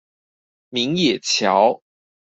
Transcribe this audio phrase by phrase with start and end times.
[0.69, 1.83] 明野橋